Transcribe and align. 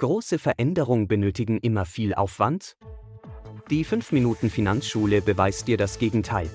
Große 0.00 0.38
Veränderungen 0.38 1.08
benötigen 1.08 1.58
immer 1.58 1.84
viel 1.84 2.14
Aufwand? 2.14 2.78
Die 3.68 3.84
5 3.84 4.12
Minuten 4.12 4.48
Finanzschule 4.48 5.20
beweist 5.20 5.68
dir 5.68 5.76
das 5.76 5.98
Gegenteil. 5.98 6.48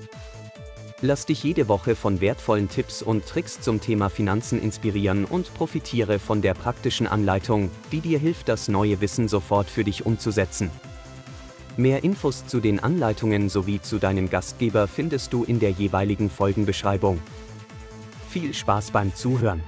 Lass 1.00 1.26
dich 1.26 1.44
jede 1.44 1.68
Woche 1.68 1.94
von 1.94 2.20
wertvollen 2.20 2.68
Tipps 2.68 3.02
und 3.02 3.24
Tricks 3.24 3.60
zum 3.60 3.80
Thema 3.80 4.08
Finanzen 4.08 4.60
inspirieren 4.60 5.24
und 5.24 5.54
profitiere 5.54 6.18
von 6.18 6.42
der 6.42 6.54
praktischen 6.54 7.06
Anleitung, 7.06 7.70
die 7.92 8.00
dir 8.00 8.18
hilft, 8.18 8.48
das 8.48 8.66
neue 8.66 9.00
Wissen 9.00 9.28
sofort 9.28 9.70
für 9.70 9.84
dich 9.84 10.04
umzusetzen. 10.04 10.72
Mehr 11.76 12.02
Infos 12.02 12.48
zu 12.48 12.58
den 12.58 12.80
Anleitungen 12.80 13.48
sowie 13.48 13.80
zu 13.80 13.98
deinem 13.98 14.28
Gastgeber 14.28 14.88
findest 14.88 15.32
du 15.32 15.44
in 15.44 15.60
der 15.60 15.70
jeweiligen 15.70 16.30
Folgenbeschreibung. 16.30 17.20
Viel 18.28 18.52
Spaß 18.54 18.90
beim 18.90 19.14
Zuhören! 19.14 19.62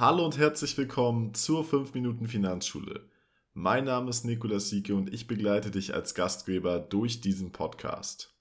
Hallo 0.00 0.24
und 0.24 0.38
herzlich 0.38 0.78
willkommen 0.78 1.34
zur 1.34 1.62
5 1.62 1.92
Minuten 1.92 2.26
Finanzschule. 2.26 3.04
Mein 3.52 3.84
Name 3.84 4.08
ist 4.08 4.24
Nikolaus 4.24 4.70
Sieke 4.70 4.94
und 4.94 5.12
ich 5.12 5.26
begleite 5.26 5.70
dich 5.70 5.92
als 5.92 6.14
Gastgeber 6.14 6.78
durch 6.78 7.20
diesen 7.20 7.52
Podcast. 7.52 8.34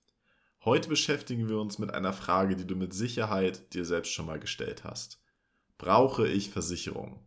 Heute 0.64 0.88
beschäftigen 0.88 1.50
wir 1.50 1.60
uns 1.60 1.78
mit 1.78 1.94
einer 1.94 2.14
Frage, 2.14 2.56
die 2.56 2.66
du 2.66 2.78
mit 2.78 2.94
Sicherheit 2.94 3.74
dir 3.74 3.84
selbst 3.84 4.14
schon 4.14 4.26
mal 4.26 4.40
gestellt 4.40 4.86
hast. 4.86 5.22
Brauche 5.78 6.30
ich 6.30 6.50
Versicherung? 6.50 7.20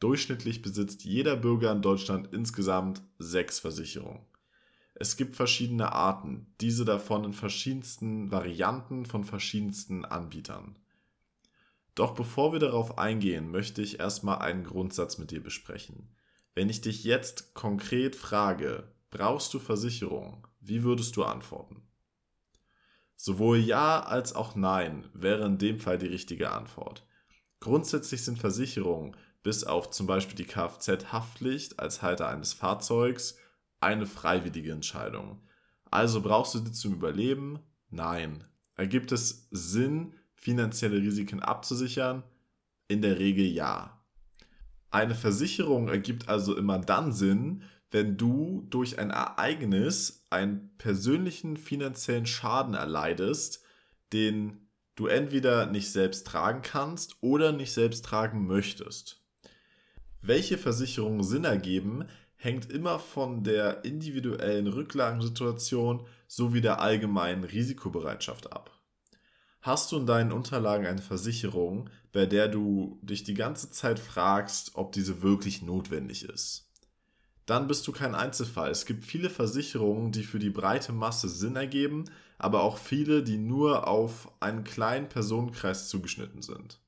Durchschnittlich 0.00 0.60
besitzt 0.60 1.04
jeder 1.04 1.36
Bürger 1.36 1.72
in 1.72 1.80
Deutschland 1.80 2.28
insgesamt 2.30 3.00
sechs 3.18 3.58
Versicherungen. 3.58 4.20
Es 4.96 5.16
gibt 5.16 5.34
verschiedene 5.34 5.92
Arten, 5.92 6.54
diese 6.60 6.84
davon 6.84 7.24
in 7.24 7.32
verschiedensten 7.32 8.30
Varianten 8.30 9.06
von 9.06 9.24
verschiedensten 9.24 10.04
Anbietern. 10.04 10.76
Doch 11.94 12.14
bevor 12.14 12.52
wir 12.52 12.58
darauf 12.58 12.98
eingehen, 12.98 13.50
möchte 13.50 13.82
ich 13.82 14.00
erstmal 14.00 14.38
einen 14.38 14.64
Grundsatz 14.64 15.18
mit 15.18 15.30
dir 15.30 15.42
besprechen. 15.42 16.08
Wenn 16.54 16.68
ich 16.68 16.80
dich 16.80 17.04
jetzt 17.04 17.54
konkret 17.54 18.16
frage, 18.16 18.92
brauchst 19.10 19.52
du 19.54 19.58
Versicherung, 19.58 20.46
wie 20.60 20.82
würdest 20.82 21.16
du 21.16 21.24
antworten? 21.24 21.82
Sowohl 23.16 23.58
Ja 23.58 24.00
als 24.00 24.34
auch 24.34 24.54
Nein 24.54 25.08
wäre 25.14 25.44
in 25.46 25.58
dem 25.58 25.80
Fall 25.80 25.98
die 25.98 26.06
richtige 26.06 26.50
Antwort. 26.50 27.06
Grundsätzlich 27.60 28.24
sind 28.24 28.38
Versicherungen, 28.38 29.16
bis 29.42 29.64
auf 29.64 29.90
zum 29.90 30.06
Beispiel 30.06 30.34
die 30.34 30.46
Kfz-Haftpflicht 30.46 31.78
als 31.78 32.02
Halter 32.02 32.28
eines 32.28 32.52
Fahrzeugs, 32.52 33.36
eine 33.80 34.06
freiwillige 34.06 34.72
Entscheidung. 34.72 35.40
Also 35.90 36.20
brauchst 36.22 36.54
du 36.54 36.60
die 36.60 36.72
zum 36.72 36.94
Überleben? 36.94 37.60
Nein. 37.90 38.44
Ergibt 38.76 39.12
es 39.12 39.48
Sinn, 39.50 40.14
finanzielle 40.42 40.96
Risiken 40.96 41.40
abzusichern? 41.40 42.24
In 42.88 43.00
der 43.00 43.18
Regel 43.18 43.46
ja. 43.46 44.04
Eine 44.90 45.14
Versicherung 45.14 45.88
ergibt 45.88 46.28
also 46.28 46.56
immer 46.56 46.78
dann 46.78 47.12
Sinn, 47.12 47.62
wenn 47.92 48.16
du 48.16 48.66
durch 48.68 48.98
ein 48.98 49.10
Ereignis 49.10 50.26
einen 50.30 50.76
persönlichen 50.78 51.56
finanziellen 51.56 52.26
Schaden 52.26 52.74
erleidest, 52.74 53.62
den 54.12 54.68
du 54.96 55.06
entweder 55.06 55.66
nicht 55.66 55.92
selbst 55.92 56.26
tragen 56.26 56.62
kannst 56.62 57.16
oder 57.20 57.52
nicht 57.52 57.72
selbst 57.72 58.04
tragen 58.04 58.46
möchtest. 58.46 59.22
Welche 60.20 60.58
Versicherungen 60.58 61.22
Sinn 61.22 61.44
ergeben, 61.44 62.06
hängt 62.34 62.68
immer 62.70 62.98
von 62.98 63.44
der 63.44 63.84
individuellen 63.84 64.66
Rücklagensituation 64.66 66.04
sowie 66.26 66.60
der 66.60 66.80
allgemeinen 66.80 67.44
Risikobereitschaft 67.44 68.52
ab. 68.52 68.81
Hast 69.62 69.92
du 69.92 69.96
in 69.96 70.06
deinen 70.06 70.32
Unterlagen 70.32 70.86
eine 70.86 71.00
Versicherung, 71.00 71.88
bei 72.10 72.26
der 72.26 72.48
du 72.48 72.98
dich 73.00 73.22
die 73.22 73.34
ganze 73.34 73.70
Zeit 73.70 74.00
fragst, 74.00 74.72
ob 74.74 74.90
diese 74.90 75.22
wirklich 75.22 75.62
notwendig 75.62 76.24
ist? 76.24 76.68
Dann 77.46 77.68
bist 77.68 77.86
du 77.86 77.92
kein 77.92 78.16
Einzelfall. 78.16 78.72
Es 78.72 78.86
gibt 78.86 79.04
viele 79.04 79.30
Versicherungen, 79.30 80.10
die 80.10 80.24
für 80.24 80.40
die 80.40 80.50
breite 80.50 80.92
Masse 80.92 81.28
Sinn 81.28 81.54
ergeben, 81.54 82.06
aber 82.38 82.64
auch 82.64 82.76
viele, 82.76 83.22
die 83.22 83.38
nur 83.38 83.86
auf 83.86 84.32
einen 84.40 84.64
kleinen 84.64 85.08
Personenkreis 85.08 85.88
zugeschnitten 85.88 86.42
sind. 86.42 86.80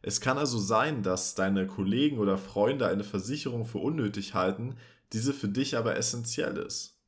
Es 0.00 0.20
kann 0.20 0.38
also 0.38 0.60
sein, 0.60 1.02
dass 1.02 1.34
deine 1.34 1.66
Kollegen 1.66 2.18
oder 2.18 2.38
Freunde 2.38 2.86
eine 2.86 3.04
Versicherung 3.04 3.64
für 3.64 3.78
unnötig 3.78 4.34
halten, 4.34 4.76
diese 5.12 5.32
für 5.32 5.48
dich 5.48 5.76
aber 5.76 5.96
essentiell 5.96 6.56
ist. 6.56 7.00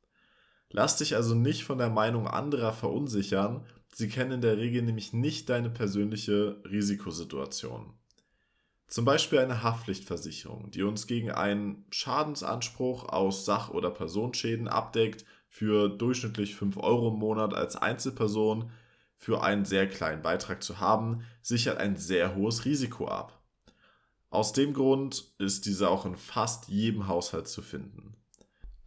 Lass 0.71 0.97
dich 0.97 1.15
also 1.15 1.35
nicht 1.35 1.63
von 1.63 1.77
der 1.77 1.89
Meinung 1.89 2.27
anderer 2.27 2.73
verunsichern 2.73 3.65
Sie 3.97 4.09
kennen 4.09 4.33
in 4.33 4.41
der 4.41 4.57
Regel 4.57 4.81
nämlich 4.81 5.13
nicht 5.13 5.47
deine 5.47 5.69
persönliche 5.69 6.61
Risikosituation. 6.69 7.93
Zum 8.89 9.05
Beispiel 9.05 9.39
eine 9.39 9.63
Haftpflichtversicherung, 9.63 10.69
die 10.69 10.83
uns 10.83 11.07
gegen 11.07 11.31
einen 11.31 11.85
Schadensanspruch 11.91 13.07
aus 13.07 13.45
Sach- 13.45 13.69
oder 13.69 13.89
Personenschäden 13.89 14.67
abdeckt, 14.67 15.23
für 15.47 15.87
durchschnittlich 15.87 16.55
5 16.55 16.75
Euro 16.75 17.07
im 17.07 17.19
Monat 17.19 17.53
als 17.53 17.77
Einzelperson 17.77 18.69
für 19.15 19.41
einen 19.43 19.63
sehr 19.63 19.87
kleinen 19.87 20.21
Beitrag 20.21 20.61
zu 20.61 20.81
haben, 20.81 21.23
sichert 21.41 21.77
ein 21.77 21.95
sehr 21.95 22.35
hohes 22.35 22.65
Risiko 22.65 23.07
ab. 23.07 23.41
Aus 24.29 24.51
dem 24.51 24.73
Grund 24.73 25.31
ist 25.37 25.65
diese 25.67 25.89
auch 25.89 26.05
in 26.05 26.17
fast 26.17 26.67
jedem 26.67 27.07
Haushalt 27.07 27.47
zu 27.47 27.61
finden. 27.61 28.17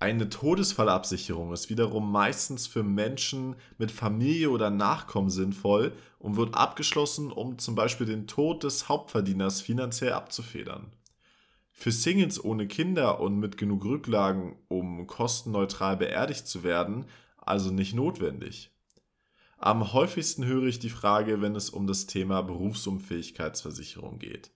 Eine 0.00 0.28
Todesfallabsicherung 0.28 1.52
ist 1.52 1.70
wiederum 1.70 2.12
meistens 2.12 2.68
für 2.68 2.84
Menschen 2.84 3.56
mit 3.78 3.90
Familie 3.90 4.50
oder 4.50 4.70
Nachkommen 4.70 5.28
sinnvoll 5.28 5.92
und 6.20 6.36
wird 6.36 6.54
abgeschlossen, 6.54 7.32
um 7.32 7.58
zum 7.58 7.74
Beispiel 7.74 8.06
den 8.06 8.28
Tod 8.28 8.62
des 8.62 8.88
Hauptverdieners 8.88 9.60
finanziell 9.60 10.12
abzufedern. 10.12 10.92
Für 11.72 11.90
Singles 11.90 12.42
ohne 12.42 12.68
Kinder 12.68 13.20
und 13.20 13.40
mit 13.40 13.56
genug 13.56 13.84
Rücklagen, 13.84 14.56
um 14.68 15.06
kostenneutral 15.08 15.96
beerdigt 15.96 16.46
zu 16.46 16.62
werden, 16.62 17.06
also 17.36 17.72
nicht 17.72 17.94
notwendig. 17.94 18.70
Am 19.58 19.92
häufigsten 19.92 20.44
höre 20.44 20.66
ich 20.66 20.78
die 20.78 20.90
Frage, 20.90 21.40
wenn 21.40 21.56
es 21.56 21.70
um 21.70 21.88
das 21.88 22.06
Thema 22.06 22.42
Berufsunfähigkeitsversicherung 22.42 24.20
geht. 24.20 24.52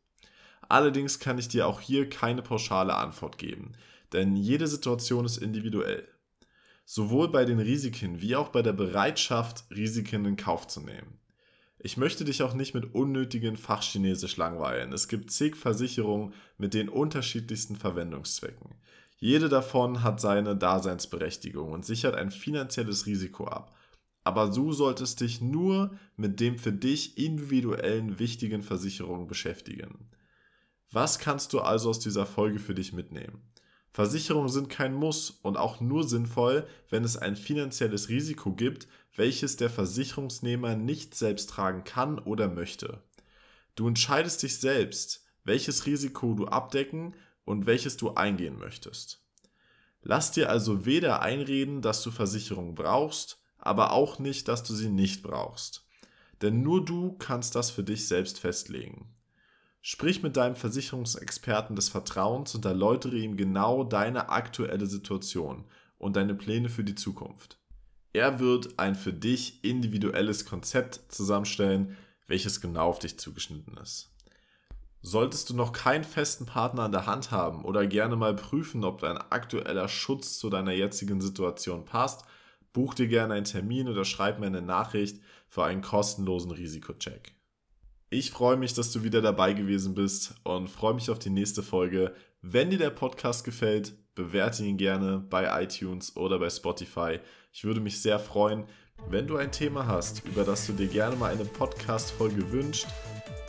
Allerdings 0.68 1.18
kann 1.18 1.38
ich 1.38 1.48
dir 1.48 1.66
auch 1.66 1.80
hier 1.80 2.08
keine 2.08 2.42
pauschale 2.42 2.94
Antwort 2.94 3.38
geben, 3.38 3.72
denn 4.12 4.36
jede 4.36 4.66
Situation 4.66 5.24
ist 5.24 5.38
individuell. 5.38 6.06
Sowohl 6.84 7.30
bei 7.30 7.44
den 7.44 7.58
Risiken 7.58 8.20
wie 8.20 8.36
auch 8.36 8.48
bei 8.48 8.62
der 8.62 8.72
Bereitschaft, 8.72 9.64
Risiken 9.70 10.24
in 10.24 10.36
Kauf 10.36 10.66
zu 10.66 10.80
nehmen. 10.80 11.18
Ich 11.84 11.96
möchte 11.96 12.24
dich 12.24 12.42
auch 12.42 12.54
nicht 12.54 12.74
mit 12.74 12.94
unnötigen 12.94 13.56
Fachchinesisch 13.56 14.36
langweilen. 14.36 14.92
Es 14.92 15.08
gibt 15.08 15.32
zig 15.32 15.56
Versicherungen 15.56 16.32
mit 16.56 16.74
den 16.74 16.88
unterschiedlichsten 16.88 17.74
Verwendungszwecken. 17.74 18.76
Jede 19.18 19.48
davon 19.48 20.02
hat 20.02 20.20
seine 20.20 20.56
Daseinsberechtigung 20.56 21.72
und 21.72 21.84
sichert 21.84 22.14
ein 22.14 22.30
finanzielles 22.30 23.06
Risiko 23.06 23.46
ab. 23.46 23.74
Aber 24.24 24.50
du 24.50 24.72
solltest 24.72 25.20
dich 25.20 25.40
nur 25.40 25.96
mit 26.16 26.38
dem 26.38 26.58
für 26.58 26.72
dich 26.72 27.18
individuellen 27.18 28.20
wichtigen 28.20 28.62
Versicherungen 28.62 29.26
beschäftigen. 29.26 30.08
Was 30.92 31.18
kannst 31.18 31.52
du 31.52 31.60
also 31.60 31.90
aus 31.90 31.98
dieser 31.98 32.26
Folge 32.26 32.60
für 32.60 32.74
dich 32.74 32.92
mitnehmen? 32.92 33.40
Versicherungen 33.92 34.48
sind 34.48 34.70
kein 34.70 34.94
Muss 34.94 35.30
und 35.30 35.58
auch 35.58 35.80
nur 35.80 36.08
sinnvoll, 36.08 36.66
wenn 36.88 37.04
es 37.04 37.16
ein 37.18 37.36
finanzielles 37.36 38.08
Risiko 38.08 38.52
gibt, 38.52 38.88
welches 39.14 39.56
der 39.56 39.68
Versicherungsnehmer 39.68 40.76
nicht 40.76 41.14
selbst 41.14 41.50
tragen 41.50 41.84
kann 41.84 42.18
oder 42.18 42.48
möchte. 42.48 43.02
Du 43.74 43.86
entscheidest 43.86 44.42
dich 44.42 44.58
selbst, 44.58 45.24
welches 45.44 45.84
Risiko 45.84 46.34
du 46.34 46.46
abdecken 46.46 47.14
und 47.44 47.66
welches 47.66 47.96
du 47.98 48.14
eingehen 48.14 48.58
möchtest. 48.58 49.22
Lass 50.02 50.32
dir 50.32 50.48
also 50.48 50.86
weder 50.86 51.20
einreden, 51.20 51.82
dass 51.82 52.02
du 52.02 52.10
Versicherungen 52.10 52.74
brauchst, 52.74 53.38
aber 53.58 53.92
auch 53.92 54.18
nicht, 54.18 54.48
dass 54.48 54.62
du 54.64 54.74
sie 54.74 54.88
nicht 54.88 55.22
brauchst. 55.22 55.86
Denn 56.40 56.62
nur 56.62 56.84
du 56.84 57.12
kannst 57.18 57.54
das 57.54 57.70
für 57.70 57.84
dich 57.84 58.08
selbst 58.08 58.40
festlegen. 58.40 59.14
Sprich 59.84 60.22
mit 60.22 60.36
deinem 60.36 60.54
Versicherungsexperten 60.54 61.74
des 61.74 61.88
Vertrauens 61.88 62.54
und 62.54 62.64
erläutere 62.64 63.16
ihm 63.16 63.36
genau 63.36 63.82
deine 63.82 64.28
aktuelle 64.28 64.86
Situation 64.86 65.64
und 65.98 66.14
deine 66.14 66.34
Pläne 66.34 66.68
für 66.68 66.84
die 66.84 66.94
Zukunft. 66.94 67.58
Er 68.12 68.38
wird 68.38 68.78
ein 68.78 68.94
für 68.94 69.12
dich 69.12 69.64
individuelles 69.64 70.44
Konzept 70.44 71.00
zusammenstellen, 71.08 71.96
welches 72.28 72.60
genau 72.60 72.90
auf 72.90 73.00
dich 73.00 73.18
zugeschnitten 73.18 73.76
ist. 73.78 74.12
Solltest 75.00 75.50
du 75.50 75.54
noch 75.54 75.72
keinen 75.72 76.04
festen 76.04 76.46
Partner 76.46 76.84
an 76.84 76.92
der 76.92 77.06
Hand 77.06 77.32
haben 77.32 77.64
oder 77.64 77.84
gerne 77.88 78.14
mal 78.14 78.36
prüfen, 78.36 78.84
ob 78.84 79.00
dein 79.00 79.18
aktueller 79.18 79.88
Schutz 79.88 80.38
zu 80.38 80.48
deiner 80.48 80.70
jetzigen 80.70 81.20
Situation 81.20 81.84
passt, 81.84 82.24
buch 82.72 82.94
dir 82.94 83.08
gerne 83.08 83.34
einen 83.34 83.46
Termin 83.46 83.88
oder 83.88 84.04
schreib 84.04 84.38
mir 84.38 84.46
eine 84.46 84.62
Nachricht 84.62 85.20
für 85.48 85.64
einen 85.64 85.82
kostenlosen 85.82 86.52
Risikocheck. 86.52 87.34
Ich 88.12 88.30
freue 88.30 88.58
mich, 88.58 88.74
dass 88.74 88.92
du 88.92 89.04
wieder 89.04 89.22
dabei 89.22 89.54
gewesen 89.54 89.94
bist 89.94 90.34
und 90.44 90.68
freue 90.68 90.92
mich 90.92 91.08
auf 91.08 91.18
die 91.18 91.30
nächste 91.30 91.62
Folge. 91.62 92.14
Wenn 92.42 92.68
dir 92.68 92.76
der 92.76 92.90
Podcast 92.90 93.42
gefällt, 93.42 93.94
bewerte 94.14 94.62
ihn 94.64 94.76
gerne 94.76 95.24
bei 95.30 95.62
iTunes 95.62 96.14
oder 96.14 96.38
bei 96.38 96.50
Spotify. 96.50 97.20
Ich 97.54 97.64
würde 97.64 97.80
mich 97.80 98.02
sehr 98.02 98.18
freuen, 98.18 98.64
wenn 99.08 99.26
du 99.26 99.38
ein 99.38 99.50
Thema 99.50 99.86
hast, 99.86 100.26
über 100.26 100.44
das 100.44 100.66
du 100.66 100.74
dir 100.74 100.88
gerne 100.88 101.16
mal 101.16 101.32
eine 101.32 101.46
Podcast-Folge 101.46 102.52
wünscht, 102.52 102.86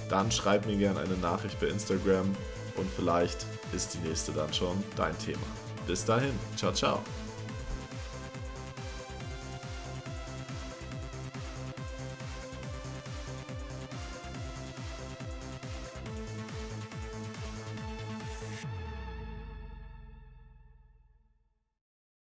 dann 0.09 0.31
schreib 0.31 0.65
mir 0.65 0.77
gerne 0.77 1.01
eine 1.01 1.17
Nachricht 1.17 1.59
bei 1.59 1.67
Instagram 1.67 2.33
und 2.77 2.89
vielleicht 2.95 3.45
ist 3.75 3.95
die 3.95 4.07
nächste 4.07 4.31
dann 4.31 4.53
schon 4.53 4.81
dein 4.95 5.17
Thema. 5.19 5.45
Bis 5.87 6.05
dahin, 6.05 6.31
ciao, 6.55 6.71
ciao. 6.71 7.03